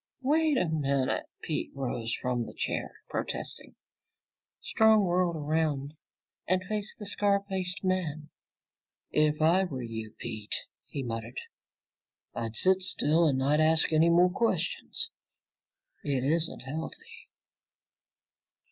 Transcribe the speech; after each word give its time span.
"Wait 0.23 0.57
a 0.57 0.67
minute!" 0.67 1.27
Pete 1.43 1.69
rose 1.75 2.11
from 2.15 2.47
his 2.47 2.55
chair, 2.55 3.03
protesting. 3.07 3.75
Strong 4.59 5.03
whirled 5.05 5.35
around 5.35 5.93
and 6.47 6.63
faced 6.63 6.97
the 6.97 7.05
scar 7.05 7.43
faced 7.47 7.83
man. 7.83 8.29
"If 9.11 9.43
I 9.43 9.65
were 9.65 9.83
you, 9.83 10.15
Pete," 10.17 10.55
he 10.87 11.03
muttered, 11.03 11.39
"I'd 12.33 12.55
sit 12.55 12.81
still 12.81 13.27
and 13.27 13.37
not 13.37 13.59
ask 13.59 13.93
any 13.93 14.09
more 14.09 14.31
questions. 14.31 15.11
It 16.01 16.23
isn't 16.23 16.61
healthy!" 16.61 17.29